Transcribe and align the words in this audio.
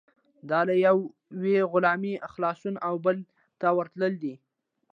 دا 0.49 0.59
له 0.69 0.73
یوې 0.85 1.57
غلامۍ 1.71 2.13
خلاصون 2.33 2.75
او 2.87 2.93
بلې 3.05 3.23
ته 3.59 3.67
ورتلل 3.77 4.13
دي. 4.23 4.33